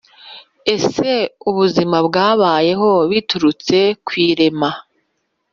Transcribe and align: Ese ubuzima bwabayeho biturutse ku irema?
Ese 0.75 1.09
ubuzima 1.49 1.97
bwabayeho 2.07 2.89
biturutse 3.11 3.77
ku 4.05 4.11
irema? 4.27 4.69